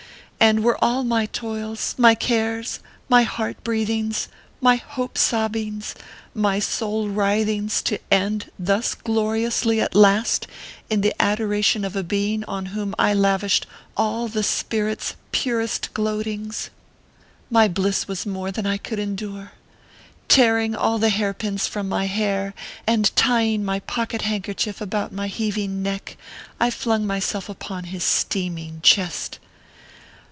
[0.43, 4.27] And were all my toils, my cares, my heart breathings,
[4.59, 5.93] my hope sobbings,
[6.33, 10.47] my soul writhings to end thus glori ously at last
[10.89, 15.93] in the adoration of a being on whom I lavished all the spirit s purest
[15.93, 16.71] gloatings?
[17.51, 19.51] My bliss was more than I could endure.
[20.27, 22.55] Tearing all the hair pins from my hair
[22.87, 26.17] and tying my pocket handkerchief about my heaving neck,
[26.59, 29.37] I flung myself upon his steaming chest.